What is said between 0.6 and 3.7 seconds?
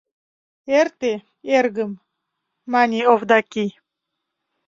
—Эрте, эргым,— мане Овдаки.